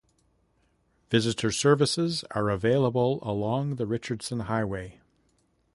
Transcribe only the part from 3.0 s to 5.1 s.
along the Richardson Highway.